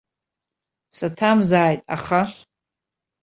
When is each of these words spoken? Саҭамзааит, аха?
Саҭамзааит, 0.95 1.81
аха? 1.95 2.21